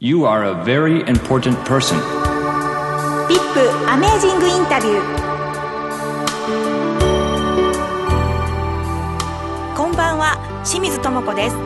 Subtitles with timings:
[0.00, 1.98] You are a very important person.
[3.28, 3.60] ビップ
[3.90, 5.02] アメージングインタビュー。
[9.76, 11.56] こんばんは清水智子です。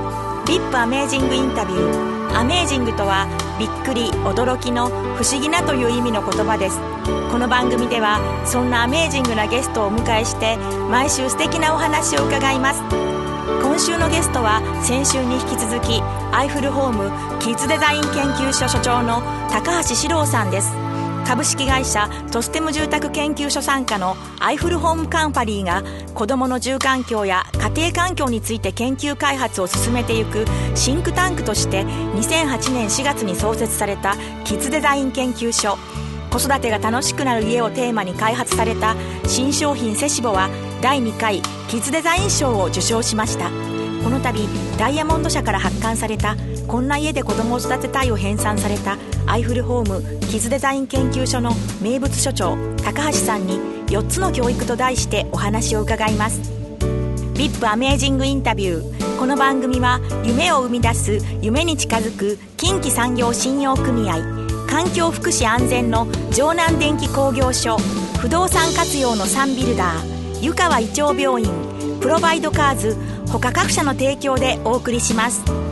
[0.49, 2.37] ビップアメージングインタビュー。
[2.37, 3.29] アメージングとは
[3.61, 6.81] びっくり驚きの不思議なという意味の言葉です。
[7.31, 10.57] この番組ではそんなアメージングなゲストをお迎えして
[10.91, 12.83] 毎週素敵なお話を伺います。
[13.47, 20.73] 今週のゲストは先週に引き続きアイフルホームキッズデザイン研究所所長の高橋史郎さんです。
[21.25, 35.79] 株式会社トステム住宅研究所傘下のアイフルホームカンパニーが子どもの住環境や家庭環境について研究開発を進めていくシンクタンクとして2008年4月に創設されたキッズデザイン研究所。
[36.31, 38.95] 子育てが楽しくなる家をテーマに開発された
[39.27, 40.51] 新商品セシボは
[40.83, 43.51] 第2回キッズデザイン賞を受賞しました。
[44.05, 44.47] この度
[44.79, 46.37] ダイヤモンド社から発刊された
[46.69, 56.41] 「こんな家で子供を育てたい」を編纂されたアイフルホームキッズデザイン研究所の名物所長高橋さんに4つの教育と題してお話を伺います。
[57.35, 59.19] VIP アメージングインタビュー。
[59.19, 64.19] この番組は夢を生み出す夢に近づく近畿産業信用組合
[64.69, 67.79] 環境福祉安全の城南電気工業所
[68.19, 71.51] 不動産活用のサンビルダー湯川胃腸病院
[72.01, 72.97] プロバイドカーズ
[73.31, 75.66] 他各社の提供でお送りします。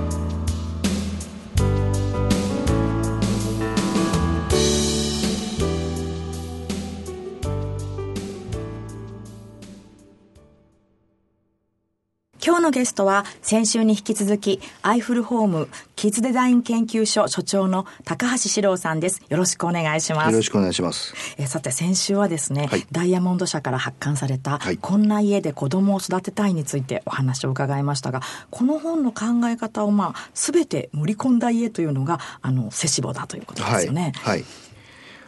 [12.46, 19.22] 今日のゲストは先週に引き続きアイフルホームキッズデザイン研究所所長の高橋史郎さんです。
[19.30, 20.30] よろしくお願いします。
[20.30, 21.14] よろしくお願いします。
[21.38, 34.12] えさて先週はですね、はい、ダイヤモンド社から発刊された、はい、こんな家で子供を育てたいについてお話を伺いましたが、この本の考え方をまあすべて盛り込んだ家というのがあのセシボだということですよね。
[34.16, 34.40] はい。
[34.40, 34.44] はい、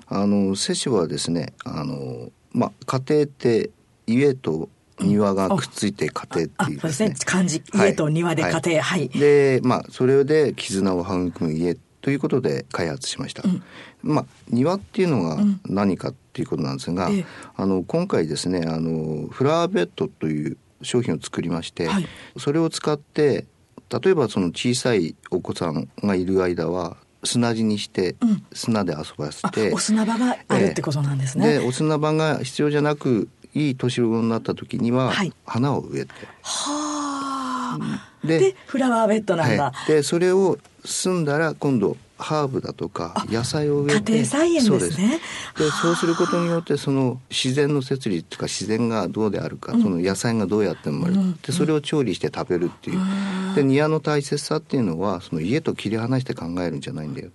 [0.09, 3.71] あのセシボはですね、あのまあ家庭って
[4.07, 4.69] 家と
[5.01, 7.15] 庭がくっついて家庭っていうですね。
[7.25, 8.83] 漢字、家と庭で家庭、はい。
[8.83, 13.43] はい、で、まあ、それで絆を育む家ということで開発しました。
[13.45, 13.63] うん、
[14.03, 17.25] まあ、庭っていうのが何かっていうことなんですが、うん、
[17.57, 22.07] あの、今回ですね、あの、フラワーベッドという商品を作りまして、はい、
[22.39, 23.47] それを使って、
[24.03, 28.17] 例えばその小さいお子さんがいる間は砂地にして、
[28.53, 31.59] 砂で遊ばせて、お砂場があるってことなんですね。
[31.59, 35.13] でお砂場が必要じゃなくいい年頃になった時には、
[35.47, 36.13] 花を植えて。
[36.43, 38.17] はあ。
[38.25, 39.65] でフラワーベッドなんだ。
[39.65, 44.13] はい、でそれを済んだら今度ハーブだとか野菜を植えて。
[44.13, 45.21] 家庭菜園ですね。
[45.57, 57.31] でそうすることによってその自然の摂理とか自然がどうであるか、うん、その野菜がどうやって生まれるか、うん、でそれを調理して食べるっていう、うん、で庭の大切さっていうのはその家と切り離して考えるんじゃないんだよ。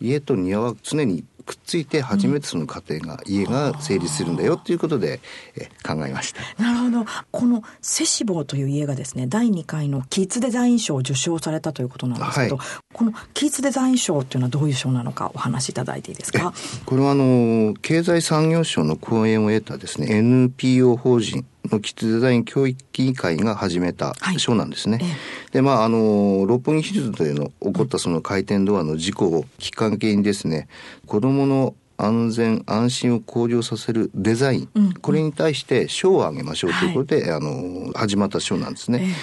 [0.00, 5.20] 家と庭は常にくっついて初めてその家庭が、うん、家が成立するんだよということで
[5.56, 6.62] え考えました。
[6.62, 7.10] なるほど。
[7.32, 16.52] このセシボーという家がですね、第2回のキッズデザイン賞を受賞されたということなんですけど、はい、このキッズデザイン賞っていうのはどういう賞なのかお話しいただいていいですか？
[16.86, 24.98] これはあの、経済産業省の講演を得たですね、NPO 法人のキッズデザイン教育委員会が始めた賞なんですね。
[24.98, 25.06] はい
[25.50, 30.68] で、まあ、あの、六本木ヒルズというの起こったその回転ドアの事故をきっかけにですね、
[31.06, 39.14] 子供の安全安心を向上させるデザイン、うん、これに対して賞をあげましょうということで、はい、あの始まった賞なんですね。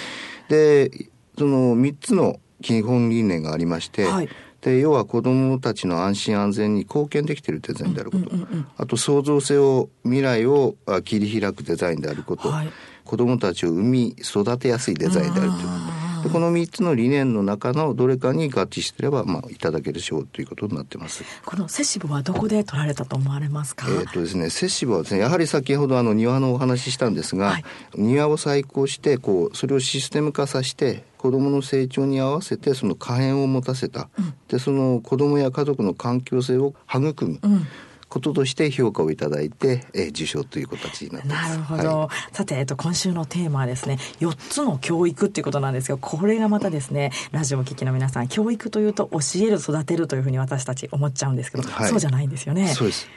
[0.48, 0.90] で
[1.36, 4.28] その3つの基本理念がありまして、はい、
[4.68, 12.70] で要は子どもたちの安心安全に貢献できているデザインであること、うんうんうん、あと創造性を未来を切り開くデザインであること、はい、
[13.04, 15.56] 子どもたちを産み育てやすいデザインであると。
[15.56, 15.97] いうこと。
[16.22, 21.24] でこの3つの理念の中のどれかに合致してれば、まあ、いただける賞ということになってます。
[21.44, 23.86] このセシボはどこで取られたと思われますか？
[23.88, 27.64] えっ、とですね、セシボはですね、やはり先ほどあの庭のお話ししたんですが、はい、
[27.94, 37.66] 庭を再興して、こう、それをシステム化させて、子どもの成長に合わせてその可変を持たせた、うん、でその子どもや家族の環境性を育む、うん
[38.08, 41.50] こととして評価をいただいて、えー、受賞という形になってます。
[41.50, 41.98] なるほど。
[42.00, 52.68] はい、さて、えっと、今週のテーマはですね、4つの教育っていうことなんですが、これがまたですね、ラジオを聞きの皆さん、教育というと教える、育てるというふうに私たち思っちゃうんですけど、はい、そうじゃないんですよね。
[52.68, 53.08] そうです。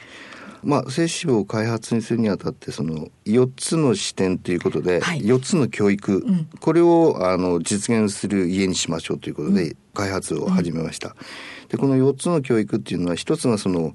[0.63, 11.09] まあ、精子を開発にするにあたってその4つの視点ということで、はい、4つの教育、うん、これをあの実現する家にしましょうということで開発を始めました。
[11.09, 13.93] うん、でこの4つの教育っていうのは一つはその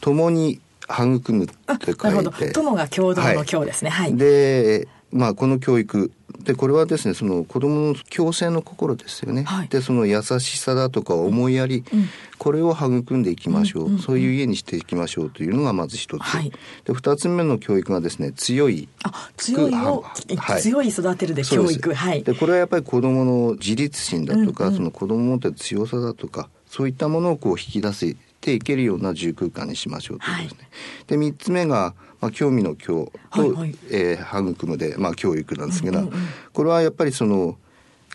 [0.00, 1.54] 共に育むって
[1.86, 2.52] 書いて。
[2.52, 3.90] 友が共同の教ですね。
[3.90, 4.16] はい。
[4.16, 6.12] で、まあこの教育。
[6.46, 12.08] でこれはですねその子どもの共生の心ですよね、はい、でその優しさだとか思いやり、うん、
[12.38, 13.82] これを育んでいきましょう。
[13.84, 16.52] うんうんうん、そういう家にしていきましょうというのがまず一つ、はい、
[16.84, 20.04] で二つ目の教育がですね強いあ強いを、
[20.36, 21.94] はい、強い育てるで教育。
[21.94, 22.22] はい。
[22.22, 28.16] でこれはやっぱり子どもの自立心だとか、うんうん、その子どもの持ってる強さだとかそういったものをこう引き出し
[28.46, 30.68] ていけるような住空間にしましょうということですね。
[31.08, 36.20] で三つ目がまあ、興味の教と、はいはい、えー、育むで、まあ、教育なんですけど、うんうんうん、
[36.52, 37.58] これはやっぱりその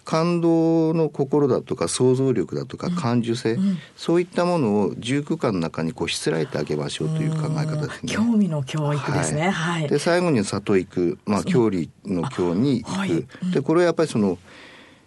[0.04, 8.12] 感動の心だとか想像力だとか感受性、うんうん、そういったものを住空間の中にこうしつらえてあげましょうという考え方ですね。
[8.12, 9.52] 興味の教育ですね。
[9.52, 9.88] はい。
[9.88, 12.98] で最後に里行く、まあ教理の教に行く。
[12.98, 14.40] はい、でこれはやっぱりその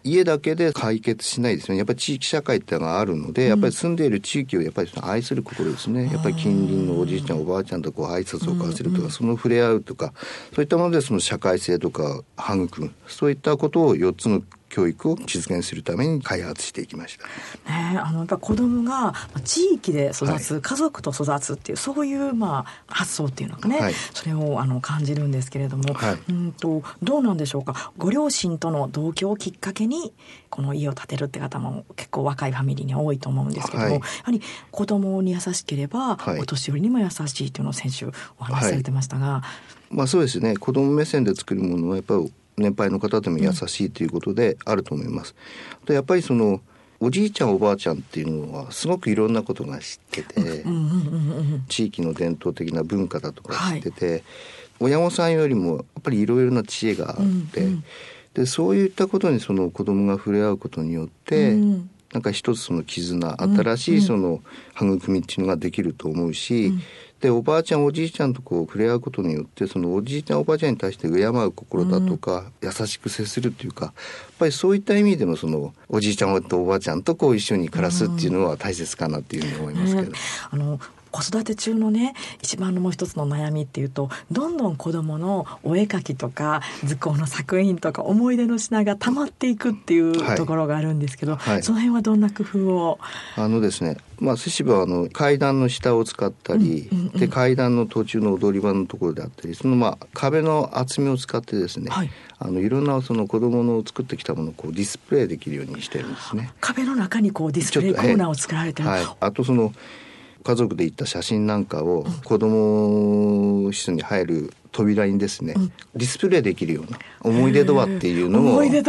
[0.05, 1.79] 家だけで解決しないですね。
[1.79, 6.11] やっぱり地域社会っていうのがあるので、やっぱり住んでいる地域をやっぱり愛する心ですね。
[6.13, 10.13] やっぱり近隣のおじいちゃんおばあちゃんとこう挨拶を交わせるとか、その触れ合うとか
[10.55, 12.93] そういったものでその社会性とか育む。
[13.09, 14.43] そういったことを4つの
[14.75, 17.27] 教育を実現するために開発していきました。
[17.71, 27.93] ね、あのやっぱ子供が地域で育つ、はい、家族と育つっていうそういうまあ発想っていうのかね、はい、それをあの感じるんですけれども、はい、うんとどうなんでしょうか？
[27.97, 30.13] ご両親との同居をきっかけに
[30.51, 34.43] この家を建てるって方も結構若いファミリーに多いと思うんですけども、やはり
[34.73, 38.11] 子供に優しければ、お年寄りにも優しいというのを先週
[38.41, 39.43] お話しされてましたが、
[39.91, 40.57] まあそうですね。
[40.57, 45.35] 子供目線で作るものはやっぱり年配の方でも優しいということであると思います。
[45.87, 46.61] でやっぱりその
[47.01, 50.65] おじいちゃんおばあちゃんっていうのはすごくいろんなことが知ってて、
[51.69, 54.23] 地域の伝統的な文化だとか知ってて、はい、
[54.81, 57.17] 親御さんよりもやっぱりいろいろな知恵があっ
[57.53, 57.85] て、うんうん、
[58.33, 64.41] でそういったことにその子供が触れ合うことによって、うん、なんか一つその絆新しいその
[64.77, 66.83] 育みっていうのができると思うし、うん
[67.21, 73.95] でおばあちゃんおじいちゃんとこう触れ合うことによってそのおじいちゃんおばあちゃんに対して敬う心だとか、優しく接するっていうかやっ
[74.39, 80.13] ぱりそういった意味でもそのおじいちゃんとおばあちゃんとこう一緒に暮らすっていうのは大切かなっていうふうに思いますけど。
[80.51, 80.81] あの
[81.15, 91.55] 子育て中のね一番のもう一つの悩みっていうとどんどん子どものお絵描きとか図工の作品とか思い出の品がたまっていくっていうところがあるんですけど、はい。
[91.55, 92.99] はい、その辺はどんな工夫を？
[93.37, 106.53] あのですねまあ、寿司はあの階段の下を使ったり、うんうんうん、で階段の途中の踊り場のところであったりそのまあ壁の厚みを使ってですね、はい、あのいろんなその子供の作ってきたものをこうディスプレイできるようにしてるんですね。
[106.61, 109.73] 壁の中にこうディスプレイコーナーを作られてる、はい、あとその
[110.45, 118.89] 家族で行った写真なんかを子供室に入る扉にですね、うん、ディスプレイできるような思い出ドアっていうのも、はい、あるんで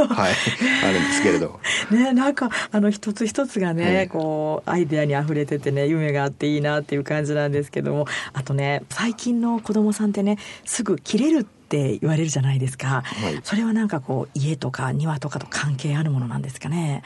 [1.13, 1.60] すけれど。
[1.92, 17.04] ね、なんかあの一つ一つがね、こうアイデアにあふれててね夢があっていいなっていう感じなんですけどもあとね最近の子供さんってねすぐ切れるって言われるじゃないですか、はい、それはなんかこう家とか庭とかと関係あるものなんですかね？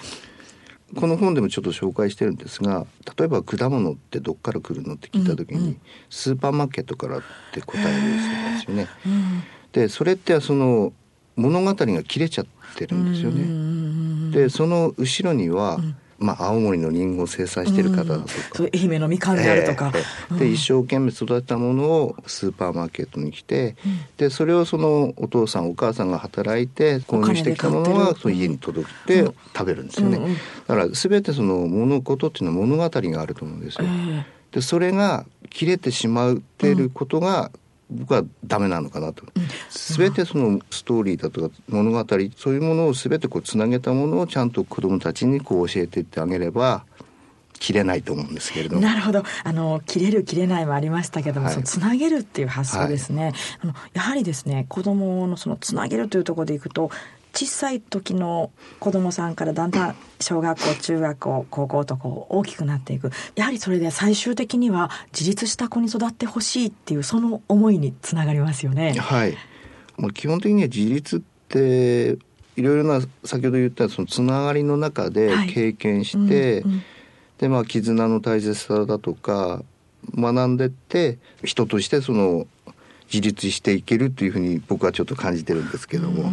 [0.95, 2.85] この本でもちょっと紹介してるんですが
[3.17, 7.21] 例えば果物ってどっから来るのって聞いた時に、うんうん、スーパーマーケットからっ
[7.53, 8.07] て答えるそう
[8.53, 8.87] ですよね。
[9.05, 10.93] うん、でそれってその
[11.35, 12.45] 物語が切れちゃっ
[12.75, 14.31] てるんですよね。
[14.31, 29.23] でその後ろには、うんまあ、青森のりんごを生産している方だとか、うん、愛媛のみかんであるとか、えー、で一生懸命育てたものをスーパーマーケットに来て、うん、でそれをそのお父さんお母さんが働いて購入してきたものがその家に届いて
[29.55, 30.19] 食べるんですよね、
[30.67, 33.87] だから全てその物事っていうのは物語があると思うんですよ。
[33.87, 37.51] えー、でそれが切れてしまっていることが、
[37.89, 39.25] 僕はダメなのかなと、
[39.69, 42.05] すべてそのストーリーだとか物語
[42.37, 46.85] そういうものをすべてこうつなげたものをちゃんと子どもたちにこう教えていってあげれば
[47.59, 48.81] 切れないと思うんですけれども。
[48.81, 49.23] なるほど。
[49.43, 53.23] あの、切れる切れないもありましたけども、はい、そのつなげるっていう発想ですね。
[53.23, 56.89] はい、あの、やはりですね、子供のそのつなげるというところでいくと、
[57.39, 63.11] 小さい時の子供さんからだんだん小学校中学校高校とこう大きくなっていく。
[63.35, 68.93] やはりそれで最終的には自立した子に育ってほしいっていうその思いにつながりますよね。
[68.93, 69.37] はい、
[69.97, 72.17] まあ、基本的には自立って
[72.57, 76.83] いろいろな先ほど言ったそのつながりの中で経験して、はいうんうん、
[77.37, 79.63] でまあ絆の大切さだとか
[80.13, 82.47] 学んでって人としてその
[83.11, 86.31] 自立していけるというふうに僕はちょっと感じてるんですけども。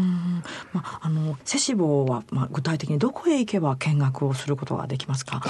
[0.73, 5.43] まあ、あのセシボは、まあ、具体的にどこへ行けば見学をすることができますか？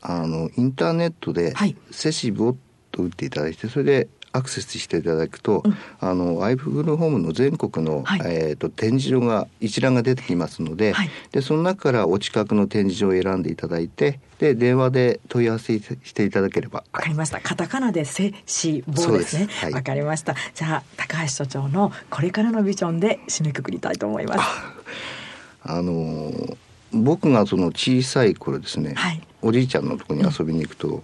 [0.00, 1.54] あのインターネットで
[1.92, 2.56] 「セシボ」
[2.90, 16.84] と打っていただいてそれでアクセスしていただくと、うん、あのアイフルホームの全国の、はい、えーと、展示場が一覧が出てきますのではい、でその中からお近くの展示場を選んでいただいてで電話で問い合わせしていただければ。
[16.92, 17.40] わかりました。
[17.40, 19.48] カタカナで「せしぼ」ですね。
[19.64, 20.34] わ、はい、かりました。
[20.54, 24.40] じゃあ高橋所長のこれからのビジョンで締めくくりたいと思います。
[25.62, 26.56] あの
[26.92, 31.02] 僕がその小さい頃ですね、はい、おじいちゃんのところに遊びに行くと、うん、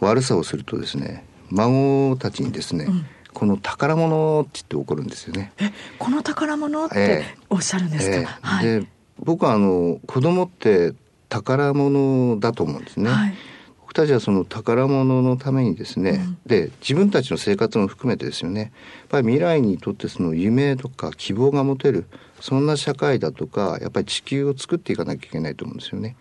[0.00, 5.52] 悪さをするとですね孫たちにですね、うん、この宝物って言って怒るんですよね。
[5.58, 8.16] えこの宝物っておっしゃるんですか？
[8.16, 8.86] えーはい、で
[9.18, 10.94] 僕はあの子供って
[11.28, 13.10] 宝物だと思うんですね。
[13.10, 13.34] はい、
[13.80, 18.70] 僕たちはその宝物のためにですね、うん、で自分たちの生活も含めてですよねやっ
[19.08, 22.06] ぱり未来にとってその夢とか希望が持てる
[22.40, 26.16] そんな社会だとかやっぱり地球を作っていかなきゃいけないと思うんですよね。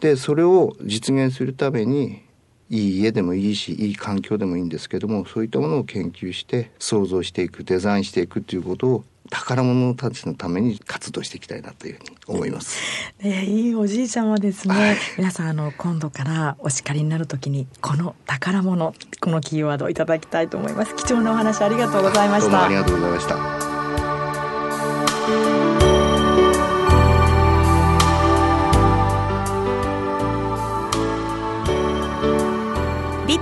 [0.00, 2.25] でそれを実現するために
[2.70, 13.12] いい家でもいいしいい環境でもいいんですけどもそういったものを研究して想像していくデザインしていくということを宝物たちのために活動していきたいなというふうに思います。
[13.20, 20.94] ね、いいおじいちゃんはですね、はい、皆さんあの今度からお叱りになるときにこの宝物このキーワードをいただきたいと思います。
[20.94, 22.64] 貴重なお話ありがとうございました。
[22.64, 23.66] ありがとうございました。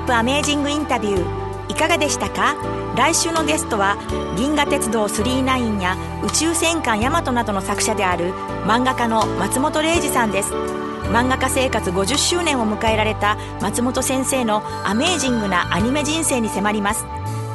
[0.04, 1.72] ップアメージングインタビュー。
[1.72, 2.54] いかがでしたか？
[2.94, 3.96] 来週のゲストは
[4.36, 8.32] 銀河鉄道999や宇宙戦艦ヤマトなどの作者である
[8.66, 10.52] 漫画家の松本零士さんです。
[11.10, 17.06] 漫画家生活50周年を迎えられた松本先生のアメージングなアニメ人生に迫ります。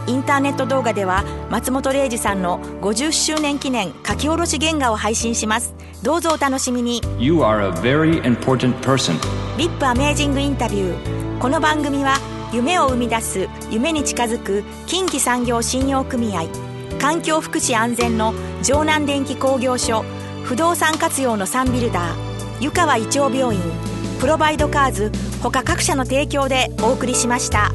[0.08, 5.76] インターネット動画では松本零士さんの50周年記念書き下ろし原画を配信します。
[6.02, 7.02] どうぞお楽しみに。
[7.20, 9.20] You are a very important person.
[9.58, 11.40] VIP アメージングインタビュー。
[11.40, 12.16] この番組は
[12.52, 16.48] 夢を生み出す夢に近づく近畿産業信用組合
[17.00, 20.04] 環境福祉安全の城南電気工業所
[20.44, 23.62] 不動産活用のサンビルダー湯川胃腸病院
[24.20, 27.72] プロバイドカーズ他各社の提供でお送りしました。